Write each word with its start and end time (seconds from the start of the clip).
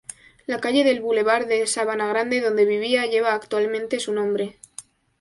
La 0.47 0.59
calle 0.59 0.83
del 0.83 0.99
Boulevard 0.99 1.45
de 1.47 1.67
Sabana 1.67 2.07
Grande 2.07 2.41
donde 2.41 2.65
vivía 2.65 3.05
lleva 3.05 3.35
actualmente 3.35 3.99
su 3.99 4.11
nombre. 4.13 4.57